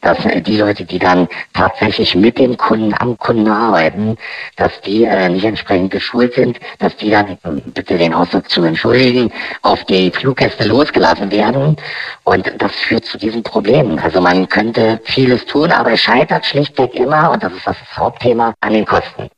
dass 0.00 0.24
äh, 0.24 0.40
die 0.42 0.56
Leute, 0.56 0.84
die 0.84 0.98
dann 0.98 1.28
tatsächlich 1.54 2.16
mit 2.16 2.38
dem 2.38 2.56
Kunden 2.56 2.92
am 2.98 3.16
Kunden 3.18 3.48
arbeiten, 3.48 4.16
dass 4.56 4.80
die 4.80 5.04
äh, 5.04 5.28
nicht 5.28 5.44
entsprechend 5.44 5.92
geschult 5.92 6.34
sind, 6.34 6.58
dass 6.80 6.96
die 6.96 7.10
dann, 7.10 7.38
bitte 7.66 7.96
den 7.96 8.14
Ausdruck 8.14 8.50
zu 8.50 8.64
entschuldigen, 8.64 9.32
auf 9.62 9.84
die 9.84 10.10
Fluggäste 10.10 10.64
losgelassen 10.64 11.30
werden. 11.30 11.76
Und 12.24 12.52
das 12.58 12.72
führt 12.72 13.04
zu 13.04 13.16
diesen 13.16 13.44
Problemen. 13.44 14.00
Also 14.00 14.20
man 14.20 14.48
könnte 14.48 15.00
vieles 15.04 15.46
tun, 15.46 15.70
aber 15.70 15.92
es 15.92 16.00
scheitert 16.00 16.44
schlichtweg 16.44 16.96
immer, 16.96 17.30
und 17.30 17.44
das 17.44 17.52
ist 17.52 17.66
das 17.66 17.76
Hauptthema, 17.96 18.54
an 18.60 18.72
den 18.72 18.84
Kosten. 18.84 19.30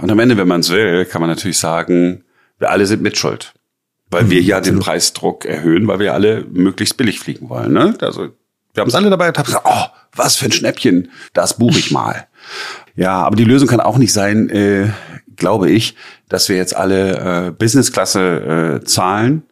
Und 0.00 0.10
am 0.10 0.18
Ende, 0.18 0.36
wenn 0.36 0.48
man 0.48 0.60
es 0.60 0.70
will, 0.70 1.04
kann 1.04 1.20
man 1.20 1.30
natürlich 1.30 1.58
sagen, 1.58 2.24
wir 2.58 2.70
alle 2.70 2.86
sind 2.86 3.02
mitschuld. 3.02 3.54
Weil 4.10 4.24
mhm, 4.24 4.30
wir 4.30 4.42
ja 4.42 4.60
den 4.60 4.78
Preisdruck 4.78 5.44
erhöhen, 5.44 5.86
weil 5.86 5.98
wir 5.98 6.14
alle 6.14 6.44
möglichst 6.50 6.96
billig 6.96 7.20
fliegen 7.20 7.48
wollen. 7.48 7.72
Ne? 7.72 7.96
Also 8.00 8.30
wir 8.74 8.80
haben 8.80 8.88
es 8.88 8.94
alle 8.94 9.10
dabei 9.10 9.28
haben 9.28 9.44
gesagt, 9.44 9.66
oh, 9.68 9.86
was 10.14 10.36
für 10.36 10.46
ein 10.46 10.52
Schnäppchen, 10.52 11.10
das 11.32 11.58
buche 11.58 11.78
ich 11.78 11.90
mal. 11.90 12.26
ja, 12.96 13.22
aber 13.22 13.36
die 13.36 13.44
Lösung 13.44 13.68
kann 13.68 13.80
auch 13.80 13.98
nicht 13.98 14.12
sein, 14.12 14.48
äh, 14.50 14.88
glaube 15.36 15.70
ich, 15.70 15.96
dass 16.28 16.48
wir 16.48 16.56
jetzt 16.56 16.76
alle 16.76 17.48
äh, 17.48 17.50
Businessklasse 17.50 18.80
äh, 18.80 18.84
zahlen, 18.84 19.42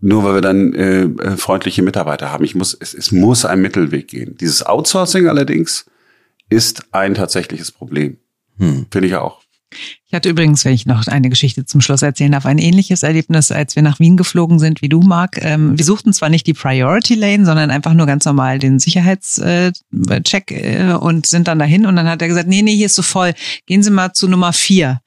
nur 0.00 0.24
weil 0.24 0.34
wir 0.34 0.40
dann 0.40 0.74
äh, 0.74 1.02
äh, 1.02 1.36
freundliche 1.36 1.82
Mitarbeiter 1.82 2.32
haben. 2.32 2.44
Ich 2.44 2.54
muss, 2.54 2.76
es, 2.78 2.94
es 2.94 3.12
muss 3.12 3.44
ein 3.44 3.60
Mittelweg 3.60 4.08
gehen. 4.08 4.36
Dieses 4.38 4.64
Outsourcing 4.64 5.28
allerdings 5.28 5.86
ist 6.48 6.84
ein 6.92 7.14
tatsächliches 7.14 7.70
Problem. 7.70 8.16
Hm. 8.58 8.86
Finde 8.90 9.08
ich 9.08 9.14
auch. 9.16 9.42
Ich 10.06 10.14
hatte 10.14 10.28
übrigens, 10.28 10.64
wenn 10.64 10.72
ich 10.72 10.86
noch 10.86 11.06
eine 11.06 11.28
Geschichte 11.30 11.64
zum 11.64 11.80
Schluss 11.80 12.02
erzählen 12.02 12.32
darf, 12.32 12.44
ein 12.44 12.58
ähnliches 12.58 13.04
Erlebnis, 13.04 13.52
als 13.52 13.76
wir 13.76 13.82
nach 13.82 14.00
Wien 14.00 14.16
geflogen 14.16 14.58
sind, 14.58 14.82
wie 14.82 14.88
du, 14.88 15.00
Marc. 15.00 15.38
Ähm, 15.42 15.78
wir 15.78 15.84
suchten 15.84 16.12
zwar 16.12 16.28
nicht 16.28 16.46
die 16.46 16.54
Priority 16.54 17.14
Lane, 17.14 17.44
sondern 17.44 17.70
einfach 17.70 17.94
nur 17.94 18.06
ganz 18.06 18.24
normal 18.24 18.58
den 18.58 18.80
Sicherheitscheck 18.80 20.50
äh, 20.50 20.92
und 20.98 21.26
sind 21.26 21.46
dann 21.46 21.60
dahin 21.60 21.86
und 21.86 21.94
dann 21.96 22.08
hat 22.08 22.22
er 22.22 22.28
gesagt, 22.28 22.48
nee, 22.48 22.62
nee, 22.62 22.74
hier 22.74 22.86
ist 22.86 22.96
so 22.96 23.02
voll. 23.02 23.34
Gehen 23.66 23.82
Sie 23.82 23.90
mal 23.90 24.12
zu 24.12 24.28
Nummer 24.28 24.52
vier. 24.52 25.00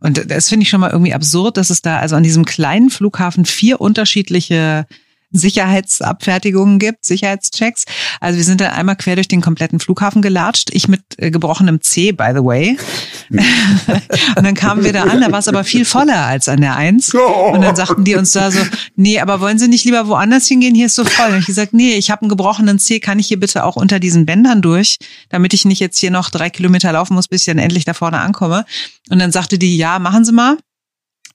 Und 0.00 0.30
das 0.30 0.48
finde 0.48 0.64
ich 0.64 0.68
schon 0.68 0.80
mal 0.80 0.90
irgendwie 0.90 1.14
absurd, 1.14 1.56
dass 1.56 1.70
es 1.70 1.80
da 1.80 1.98
also 1.98 2.16
an 2.16 2.24
diesem 2.24 2.44
kleinen 2.44 2.90
Flughafen 2.90 3.44
vier 3.44 3.80
unterschiedliche 3.80 4.86
Sicherheitsabfertigungen 5.32 6.78
gibt, 6.78 7.04
Sicherheitschecks. 7.04 7.84
Also 8.20 8.36
wir 8.36 8.44
sind 8.44 8.60
dann 8.60 8.72
einmal 8.72 8.96
quer 8.96 9.16
durch 9.16 9.28
den 9.28 9.40
kompletten 9.40 9.80
Flughafen 9.80 10.22
gelatscht. 10.22 10.70
Ich 10.72 10.88
mit 10.88 11.02
äh, 11.16 11.30
gebrochenem 11.30 11.80
C, 11.80 12.12
by 12.12 12.30
the 12.34 12.44
way. 12.44 12.78
und 13.30 14.44
dann 14.44 14.54
kamen 14.54 14.84
wir 14.84 14.92
da 14.92 15.04
an, 15.04 15.20
da 15.20 15.32
war 15.32 15.38
es 15.38 15.48
aber 15.48 15.64
viel 15.64 15.84
voller 15.84 16.26
als 16.26 16.48
an 16.48 16.60
der 16.60 16.76
Eins. 16.76 17.12
Und 17.54 17.62
dann 17.62 17.74
sagten 17.76 18.04
die 18.04 18.14
uns 18.14 18.32
da 18.32 18.50
so, 18.50 18.60
nee, 18.94 19.18
aber 19.20 19.40
wollen 19.40 19.58
Sie 19.58 19.68
nicht 19.68 19.84
lieber 19.84 20.06
woanders 20.06 20.46
hingehen? 20.46 20.74
Hier 20.74 20.86
ist 20.86 20.94
so 20.94 21.04
voll. 21.04 21.32
Und 21.32 21.38
ich 21.38 21.46
gesagt, 21.46 21.72
nee, 21.72 21.94
ich 21.94 22.10
habe 22.10 22.22
einen 22.22 22.28
gebrochenen 22.28 22.78
C, 22.78 23.00
kann 23.00 23.18
ich 23.18 23.26
hier 23.26 23.40
bitte 23.40 23.64
auch 23.64 23.76
unter 23.76 23.98
diesen 23.98 24.26
Bändern 24.26 24.62
durch, 24.62 24.98
damit 25.30 25.54
ich 25.54 25.64
nicht 25.64 25.80
jetzt 25.80 25.98
hier 25.98 26.10
noch 26.10 26.30
drei 26.30 26.50
Kilometer 26.50 26.92
laufen 26.92 27.14
muss, 27.14 27.28
bis 27.28 27.42
ich 27.42 27.46
dann 27.46 27.58
endlich 27.58 27.84
da 27.84 27.94
vorne 27.94 28.20
ankomme. 28.20 28.64
Und 29.10 29.18
dann 29.18 29.32
sagte 29.32 29.58
die, 29.58 29.76
ja, 29.76 29.98
machen 29.98 30.24
Sie 30.24 30.32
mal. 30.32 30.58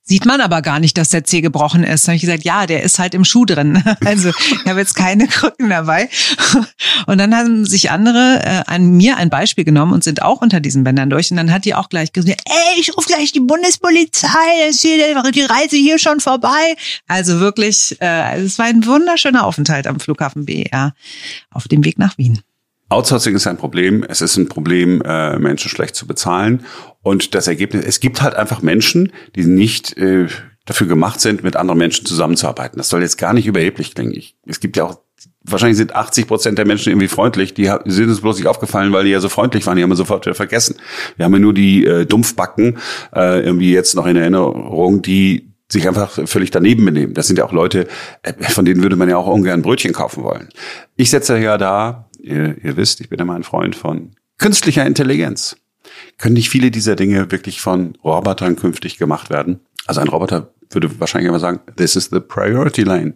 Sieht 0.10 0.25
man 0.25 0.39
aber 0.39 0.62
gar 0.62 0.79
nicht, 0.79 0.98
dass 0.98 1.10
der 1.10 1.25
Zeh 1.25 1.41
gebrochen 1.41 1.84
ist. 1.84 2.08
Dann 2.08 2.13
habe 2.13 2.15
ich 2.15 2.22
gesagt, 2.22 2.46
ja, 2.46 2.65
der 2.65 2.82
ist 2.82 2.98
halt 2.98 3.13
im 3.13 3.25
Schuh 3.25 3.44
drin. 3.44 3.84
Also 4.06 4.29
ich 4.29 4.65
habe 4.65 4.79
jetzt 4.79 4.96
keine 4.96 5.27
Krücken 5.27 5.70
dabei. 5.70 6.10
Und 7.08 7.17
dann 7.17 7.36
haben 7.36 7.65
sich 7.65 7.91
andere 7.91 8.41
äh, 8.41 8.63
an 8.67 8.91
mir 8.91 9.17
ein 9.17 9.29
Beispiel 9.29 9.65
genommen 9.65 9.91
und 9.91 10.03
sind 10.03 10.22
auch 10.22 10.41
unter 10.41 10.60
diesen 10.60 10.84
Bändern 10.84 11.10
durch. 11.10 11.29
Und 11.29 11.38
dann 11.38 11.51
hat 11.51 11.65
die 11.65 11.75
auch 11.75 11.89
gleich 11.89 12.13
gesagt, 12.13 12.41
ey, 12.46 12.79
ich 12.79 12.96
rufe 12.96 13.08
gleich 13.08 13.32
die 13.32 13.39
Bundespolizei, 13.41 14.70
ist 14.70 14.82
hier 14.82 14.98
die 15.32 15.41
Reise 15.41 15.75
hier 15.75 16.00
schon 16.00 16.20
vorbei. 16.20 16.75
Also 17.08 17.39
wirklich, 17.39 17.98
äh, 18.00 18.39
es 18.39 18.58
war 18.60 18.65
ein 18.65 18.86
wunderschöner 18.86 19.46
Aufenthalt 19.46 19.88
am 19.88 20.00
Flughafen 20.00 20.46
BER 20.46 20.94
auf 21.51 21.67
dem 21.67 21.84
Weg 21.84 21.98
nach 21.98 22.17
Wien. 22.17 22.41
Outsourcing 22.89 23.36
ist 23.36 23.48
ein 23.48 23.58
Problem. 23.58 24.06
Es 24.08 24.22
ist 24.22 24.38
ein 24.38 24.48
Problem, 24.48 25.01
äh, 25.01 25.38
Menschen 25.39 25.70
schlecht 25.70 25.96
zu 25.96 26.08
bezahlen. 26.08 26.65
Und 27.01 27.36
das 27.36 27.48
Ergebnis, 27.48 27.86
es 27.86 28.00
gibt 28.00 28.22
halt 28.22 28.36
einfach 28.36 28.62
Menschen, 28.62 29.12
die 29.36 29.46
nicht 29.46 29.98
äh, 29.98 30.27
dafür 30.65 30.88
gemacht 30.88 31.20
sind, 31.20 31.44
mit 31.44 31.56
anderen 31.56 31.79
Menschen 31.79 32.06
zusammenzuarbeiten. 32.06 32.77
Das 32.77 32.89
soll 32.89 33.01
jetzt 33.01 33.17
gar 33.17 33.34
nicht 33.34 33.48
überheblich 33.48 33.96
klingen. 33.96 34.13
Ich, 34.13 34.36
es 34.46 34.60
gibt 34.60 34.77
ja 34.77 34.86
auch, 34.86 35.00
wahrscheinlich 35.44 35.77
sind 35.77 35.96
80 35.96 36.27
Prozent 36.27 36.58
der 36.58 36.65
Menschen 36.65 36.91
irgendwie 36.91 37.08
freundlich. 37.08 37.53
Die 37.53 37.72
sind 37.86 38.10
uns 38.10 38.22
bloß 38.22 38.38
nicht 38.38 38.48
aufgefallen, 38.48 38.94
weil 38.94 39.06
die 39.06 39.12
ja 39.12 39.20
so 39.20 39.29
freundlich 39.29 39.65
waren. 39.65 39.77
Die 39.77 39.84
haben 39.84 39.89
wir 39.89 39.96
sofort 39.96 40.25
wieder 40.25 40.36
vergessen. 40.36 40.75
Wir 41.15 41.25
haben 41.25 41.34
ja 41.34 41.39
nur 41.39 41.53
die 41.53 41.86
äh, 41.86 42.06
Dumpfbacken 42.06 42.77
äh, 43.15 43.41
irgendwie 43.41 43.72
jetzt 43.72 43.96
noch 43.96 44.06
in 44.06 44.15
Erinnerung, 44.15 45.01
die 45.01 45.53
sich 45.70 45.88
einfach 45.88 46.20
völlig 46.25 46.51
daneben 46.51 46.86
benehmen. 46.86 47.13
Das 47.13 47.27
sind 47.27 47.38
ja 47.38 47.46
auch 47.46 47.51
Leute, 47.51 47.88
äh, 48.24 48.34
von 48.44 48.63
denen 48.63 48.84
würde 48.84 48.96
man 48.96 49.10
ja 49.10 49.17
auch 49.17 49.27
ungern 49.27 49.62
Brötchen 49.62 49.94
kaufen 49.94 50.24
wollen. 50.24 50.50
Ich 50.96 51.10
setze 51.10 51.38
ja 51.39 51.58
da 51.58 52.07
ihr, 52.27 52.63
ihr 52.63 52.77
wisst, 52.77 53.01
ich 53.01 53.10
bin 53.10 53.19
immer 53.19 53.36
ein 53.36 53.43
Freund 53.43 53.75
von 53.75 54.12
künstlicher 54.38 54.86
Intelligenz. 54.86 55.57
Können 56.17 56.34
nicht 56.34 56.50
viele 56.50 56.72
dieser 56.72 56.96
Dinge 56.96 57.31
wirklich 57.31 57.62
von 57.62 57.98
Robotern 58.03 58.55
künftig 58.55 58.98
gemacht 58.98 59.29
werden? 59.29 59.60
Also 59.86 60.01
ein 60.01 60.07
Roboter 60.07 60.51
würde 60.69 61.00
wahrscheinlich 61.00 61.29
immer 61.29 61.39
sagen, 61.39 61.60
this 61.75 61.96
is 61.96 62.10
the 62.12 62.19
priority 62.19 62.84
lane. 62.84 63.13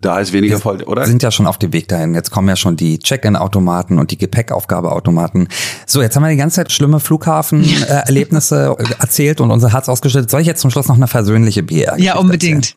Da 0.00 0.18
ist 0.18 0.32
weniger 0.32 0.54
Wir 0.54 0.60
voll, 0.60 0.82
oder? 0.84 1.04
sind 1.04 1.22
ja 1.22 1.30
schon 1.30 1.46
auf 1.46 1.58
dem 1.58 1.74
Weg 1.74 1.88
dahin. 1.88 2.14
Jetzt 2.14 2.30
kommen 2.30 2.48
ja 2.48 2.56
schon 2.56 2.76
die 2.76 2.98
Check-in-Automaten 2.98 3.98
und 3.98 4.10
die 4.10 4.16
Gepäckaufgabeautomaten. 4.16 5.48
So, 5.86 6.00
jetzt 6.00 6.16
haben 6.16 6.22
wir 6.22 6.30
die 6.30 6.36
ganze 6.36 6.56
Zeit 6.56 6.72
schlimme 6.72 7.00
Flughafenerlebnisse 7.00 8.76
äh, 8.78 8.84
erzählt 8.98 9.42
und 9.42 9.50
unser 9.50 9.72
Herz 9.72 9.90
ausgeschüttet. 9.90 10.30
Soll 10.30 10.40
ich 10.40 10.46
jetzt 10.46 10.62
zum 10.62 10.70
Schluss 10.70 10.88
noch 10.88 10.96
eine 10.96 11.06
versöhnliche 11.06 11.62
BR? 11.62 11.98
Ja, 11.98 12.16
unbedingt. 12.16 12.76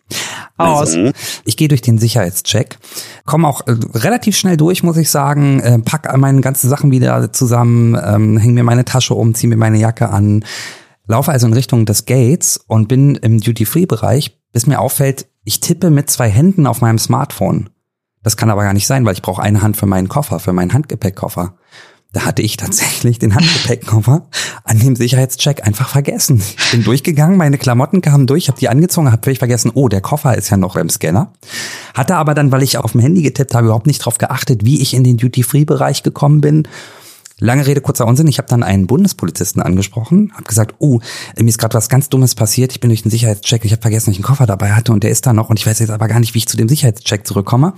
Aus. 0.58 0.96
Mhm. 0.96 1.14
Ich 1.46 1.58
gehe 1.58 1.68
durch 1.68 1.82
den 1.82 1.98
Sicherheitscheck, 1.98 2.78
komme 3.26 3.48
auch 3.48 3.66
äh, 3.68 3.76
relativ 3.96 4.38
schnell 4.38 4.58
durch, 4.58 4.84
muss 4.84 4.98
ich 4.98 5.10
sagen, 5.10 5.60
äh, 5.62 5.80
pack 5.80 6.10
all 6.10 6.18
meine 6.18 6.42
ganzen 6.42 6.70
Sachen 6.70 6.92
wieder 6.92 7.34
zusammen, 7.34 7.98
ähm, 8.06 8.38
hänge 8.38 8.54
mir 8.54 8.64
meine 8.64 8.86
Tasche 8.86 9.16
um, 9.16 9.34
ziehe 9.34 9.50
mir 9.50 9.58
meine 9.58 9.80
Jacke 9.80 10.10
an, 10.10 10.46
laufe 11.08 11.32
also 11.32 11.48
in 11.48 11.54
Richtung 11.54 11.86
des 11.86 12.06
Gates 12.06 12.64
und 12.68 12.88
bin 12.88 13.16
im 13.16 13.40
Duty-Free-Bereich, 13.40 14.38
bis 14.52 14.68
mir 14.68 14.80
auffällt, 14.80 15.26
ich 15.44 15.60
tippe 15.60 15.90
mit 15.90 16.10
zwei 16.10 16.30
Händen 16.30 16.68
auf 16.68 16.82
meinem 16.82 17.00
Smartphone. 17.00 17.70
Das 18.24 18.38
kann 18.38 18.50
aber 18.50 18.64
gar 18.64 18.74
nicht 18.74 18.88
sein, 18.88 19.06
weil 19.06 19.14
ich 19.14 19.22
brauche 19.22 19.42
eine 19.42 19.62
Hand 19.62 19.76
für 19.76 19.86
meinen 19.86 20.08
Koffer, 20.08 20.40
für 20.40 20.54
meinen 20.54 20.74
Handgepäckkoffer. 20.74 21.56
Da 22.14 22.26
hatte 22.26 22.44
ich 22.44 22.58
tatsächlich 22.58 23.18
den 23.18 23.34
Handgepäckkoffer 23.36 24.28
an 24.64 24.80
dem 24.80 24.96
Sicherheitscheck 24.96 25.66
einfach 25.66 25.90
vergessen. 25.90 26.42
Ich 26.58 26.72
bin 26.72 26.84
durchgegangen, 26.84 27.38
meine 27.38 27.58
Klamotten 27.58 28.02
kamen 28.02 28.28
durch, 28.28 28.48
habe 28.48 28.60
die 28.60 28.70
angezogen, 28.70 29.12
habe 29.12 29.24
völlig 29.24 29.40
vergessen, 29.40 29.72
oh, 29.74 29.90
der 29.90 30.00
Koffer 30.00 30.38
ist 30.38 30.50
ja 30.52 30.58
noch 30.58 30.76
beim 30.76 30.90
Scanner. 30.90 31.34
Hatte 31.96 32.16
aber 32.16 32.36
dann, 32.36 32.52
weil 32.52 32.62
ich 32.62 32.78
auf 32.78 32.92
dem 32.92 33.02
Handy 33.02 33.24
getippt 33.24 33.56
habe, 33.56 33.66
überhaupt 33.66 33.88
nicht 33.88 34.00
drauf 34.00 34.20
geachtet, 34.20 34.64
wie 34.64 34.82
ich 34.82 34.94
in 34.94 35.04
den 35.04 35.18
Duty-Free-Bereich 35.18 36.04
gekommen 36.04 36.40
bin. 36.40 36.68
Lange 37.40 37.66
Rede, 37.66 37.82
kurzer 37.82 38.06
Unsinn. 38.06 38.28
Ich 38.28 38.38
habe 38.38 38.48
dann 38.48 38.64
einen 38.64 38.88
Bundespolizisten 38.88 39.62
angesprochen, 39.62 40.32
habe 40.34 40.44
gesagt, 40.44 40.76
oh, 40.80 41.00
mir 41.38 41.50
ist 41.50 41.58
gerade 41.58 41.74
was 41.74 41.90
ganz 41.90 42.10
Dummes 42.10 42.36
passiert. 42.36 42.72
Ich 42.72 42.80
bin 42.80 42.90
durch 42.90 43.04
den 43.04 43.12
Sicherheitscheck, 43.12 43.66
ich 43.66 43.72
habe 43.72 43.82
vergessen, 43.82 44.08
dass 44.08 44.14
ich 44.14 44.20
einen 44.20 44.26
Koffer 44.26 44.46
dabei 44.46 44.72
hatte 44.74 44.92
und 44.94 45.04
der 45.04 45.12
ist 45.12 45.26
da 45.26 45.34
noch 45.34 45.50
und 45.50 45.60
ich 45.60 45.66
weiß 45.66 45.80
jetzt 45.80 45.90
aber 45.90 46.08
gar 46.08 46.20
nicht, 46.20 46.34
wie 46.34 46.40
ich 46.40 46.48
zu 46.48 46.58
dem 46.58 46.70
Sicherheitscheck 46.70 47.26
zurückkomme. 47.26 47.74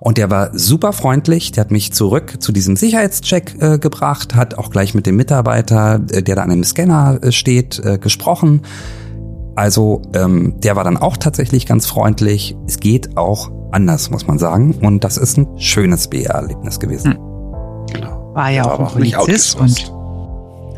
Und 0.00 0.18
der 0.18 0.30
war 0.30 0.50
super 0.58 0.92
freundlich, 0.92 1.52
der 1.52 1.60
hat 1.62 1.70
mich 1.70 1.92
zurück 1.92 2.42
zu 2.42 2.50
diesem 2.50 2.74
Sicherheitscheck 2.74 3.54
äh, 3.60 3.78
gebracht, 3.78 4.34
hat 4.34 4.58
auch 4.58 4.70
gleich 4.70 4.94
mit 4.94 5.06
dem 5.06 5.14
Mitarbeiter, 5.14 6.00
äh, 6.10 6.24
der 6.24 6.34
da 6.34 6.42
an 6.42 6.50
einem 6.50 6.64
Scanner 6.64 7.20
äh, 7.22 7.30
steht, 7.30 7.78
äh, 7.78 7.98
gesprochen. 7.98 8.62
Also 9.54 10.02
ähm, 10.14 10.54
der 10.58 10.74
war 10.74 10.82
dann 10.82 10.96
auch 10.96 11.16
tatsächlich 11.16 11.66
ganz 11.66 11.86
freundlich. 11.86 12.56
Es 12.66 12.80
geht 12.80 13.16
auch 13.16 13.52
anders, 13.70 14.10
muss 14.10 14.26
man 14.26 14.38
sagen. 14.40 14.74
Und 14.80 15.04
das 15.04 15.18
ist 15.18 15.36
ein 15.38 15.46
schönes 15.56 16.08
BR-Erlebnis 16.08 16.80
gewesen. 16.80 17.16
Genau. 17.92 18.21
War 18.32 18.50
ja 18.50 18.64
auch 18.64 18.78
ein 18.78 18.86
Polizist 18.86 19.58
und 19.58 19.92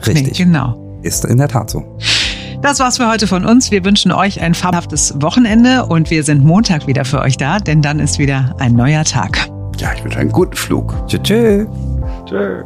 Richtig. 0.06 0.38
Nee, 0.38 0.44
genau. 0.44 0.74
Ist 1.02 1.24
in 1.24 1.38
der 1.38 1.48
Tat 1.48 1.70
so. 1.70 1.82
Das 2.62 2.80
war's 2.80 2.96
für 2.96 3.08
heute 3.08 3.26
von 3.26 3.44
uns. 3.44 3.70
Wir 3.70 3.84
wünschen 3.84 4.10
euch 4.10 4.40
ein 4.40 4.54
fabelhaftes 4.54 5.14
Wochenende 5.20 5.84
und 5.86 6.10
wir 6.10 6.24
sind 6.24 6.42
Montag 6.44 6.86
wieder 6.86 7.04
für 7.04 7.20
euch 7.20 7.36
da, 7.36 7.58
denn 7.58 7.82
dann 7.82 8.00
ist 8.00 8.18
wieder 8.18 8.54
ein 8.58 8.72
neuer 8.72 9.04
Tag. 9.04 9.50
Ja, 9.78 9.92
ich 9.94 10.02
wünsche 10.02 10.18
einen 10.18 10.32
guten 10.32 10.56
Flug. 10.56 10.94
Tschüss. 11.06 11.66
Tschö. 12.26 12.64